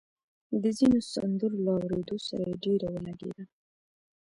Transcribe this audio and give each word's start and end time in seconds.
د 0.61 0.63
ځينو 0.77 0.99
سندرو 1.13 1.57
له 1.65 1.71
اورېدو 1.77 2.17
سره 2.27 2.43
يې 2.49 2.55
ډېره 2.63 2.87
ولګېده 2.93 3.43